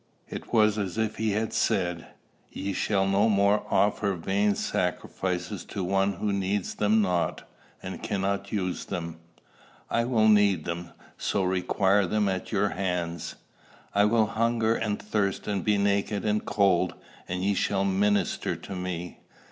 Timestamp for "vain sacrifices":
4.15-5.63